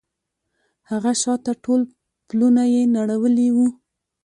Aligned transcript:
هغه 0.89 1.11
شاته 1.21 1.51
ټول 1.63 1.81
پلونه 2.27 2.63
يې 2.73 2.81
نړولي 2.97 3.49
وو. 3.55 3.67